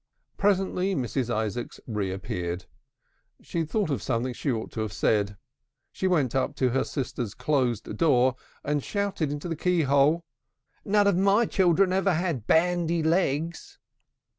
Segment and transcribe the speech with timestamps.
[0.35, 1.29] Presently Mrs.
[1.31, 2.65] Isaacs reappeared.
[3.43, 5.37] She had thought of something she ought to have said.
[5.91, 10.23] She went up to her sister's closed door, and shouted into the key hole:
[10.83, 13.77] "None of my children ever had bandy legs!"